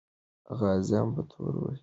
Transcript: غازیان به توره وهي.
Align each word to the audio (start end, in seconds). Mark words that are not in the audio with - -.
غازیان 0.59 1.07
به 1.15 1.21
توره 1.29 1.57
وهي. 1.61 1.79